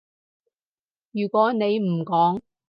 [1.11, 2.41] 如果你唔講